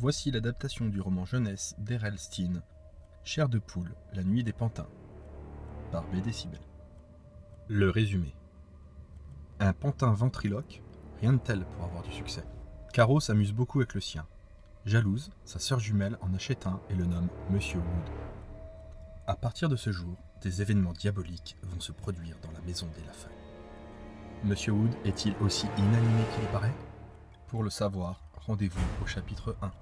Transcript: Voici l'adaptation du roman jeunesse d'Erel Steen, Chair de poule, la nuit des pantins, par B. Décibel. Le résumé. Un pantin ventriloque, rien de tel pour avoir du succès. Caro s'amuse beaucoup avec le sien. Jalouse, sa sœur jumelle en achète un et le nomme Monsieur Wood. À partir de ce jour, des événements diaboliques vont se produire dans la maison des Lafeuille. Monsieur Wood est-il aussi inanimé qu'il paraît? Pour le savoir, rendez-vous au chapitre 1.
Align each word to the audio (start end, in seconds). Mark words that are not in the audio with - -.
Voici 0.00 0.30
l'adaptation 0.30 0.86
du 0.86 1.00
roman 1.00 1.24
jeunesse 1.24 1.74
d'Erel 1.78 2.20
Steen, 2.20 2.62
Chair 3.24 3.48
de 3.48 3.58
poule, 3.58 3.96
la 4.12 4.22
nuit 4.22 4.44
des 4.44 4.52
pantins, 4.52 4.86
par 5.90 6.04
B. 6.04 6.20
Décibel. 6.22 6.60
Le 7.66 7.90
résumé. 7.90 8.32
Un 9.58 9.72
pantin 9.72 10.12
ventriloque, 10.12 10.84
rien 11.20 11.32
de 11.32 11.38
tel 11.38 11.64
pour 11.64 11.84
avoir 11.84 12.04
du 12.04 12.12
succès. 12.12 12.44
Caro 12.92 13.18
s'amuse 13.18 13.52
beaucoup 13.52 13.80
avec 13.80 13.94
le 13.94 14.00
sien. 14.00 14.24
Jalouse, 14.86 15.30
sa 15.44 15.58
sœur 15.58 15.80
jumelle 15.80 16.16
en 16.20 16.32
achète 16.32 16.68
un 16.68 16.80
et 16.90 16.94
le 16.94 17.04
nomme 17.04 17.28
Monsieur 17.50 17.80
Wood. 17.80 18.14
À 19.26 19.34
partir 19.34 19.68
de 19.68 19.74
ce 19.74 19.90
jour, 19.90 20.14
des 20.42 20.62
événements 20.62 20.92
diaboliques 20.92 21.56
vont 21.64 21.80
se 21.80 21.90
produire 21.90 22.36
dans 22.44 22.52
la 22.52 22.60
maison 22.60 22.86
des 22.94 23.04
Lafeuille. 23.04 23.32
Monsieur 24.44 24.74
Wood 24.74 24.94
est-il 25.04 25.34
aussi 25.40 25.66
inanimé 25.76 26.22
qu'il 26.36 26.48
paraît? 26.52 26.76
Pour 27.48 27.64
le 27.64 27.70
savoir, 27.70 28.22
rendez-vous 28.46 28.86
au 29.02 29.06
chapitre 29.06 29.56
1. 29.60 29.72